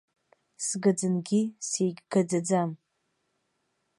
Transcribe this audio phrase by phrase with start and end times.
[0.67, 2.71] Сгаӡангьы сеигьгаӡаӡам.